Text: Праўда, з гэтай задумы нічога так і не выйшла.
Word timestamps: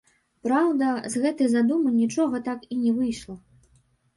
Праўда, 0.45 0.87
з 1.15 1.21
гэтай 1.27 1.51
задумы 1.53 1.91
нічога 1.99 2.43
так 2.49 2.67
і 2.77 2.79
не 2.87 2.91
выйшла. 2.97 3.35